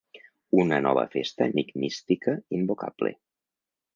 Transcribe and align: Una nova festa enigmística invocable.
Una 0.61 0.79
nova 0.85 1.03
festa 1.15 1.47
enigmística 1.51 2.35
invocable. 2.61 3.15